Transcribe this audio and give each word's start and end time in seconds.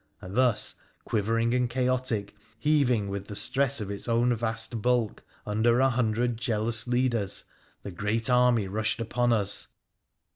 And 0.19 0.33
thus— 0.33 0.73
quivering 1.05 1.53
and 1.53 1.69
chaotic, 1.69 2.35
heaving 2.57 3.07
with 3.07 3.27
the 3.27 3.35
stress 3.35 3.79
of 3.81 3.91
its 3.91 4.07
own 4.07 4.35
vast 4.35 4.81
bulk— 4.81 5.23
under 5.45 5.79
a 5.79 5.91
hundred 5.91 6.37
jealous 6.37 6.87
leaders, 6.87 7.43
the 7.83 7.91
great 7.91 8.27
army 8.27 8.67
rushed 8.67 8.99
upon 8.99 9.31
us. 9.31 9.67